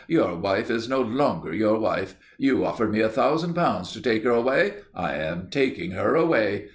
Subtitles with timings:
[0.07, 2.15] Your wife is no longer your wife.
[2.39, 4.73] You offered me a thousand pounds to take her away.
[4.95, 6.69] I am taking her away.